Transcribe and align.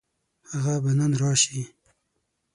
هغه 0.51 0.75
به 0.83 0.91
نن 0.99 1.11
راشي. 1.21 1.63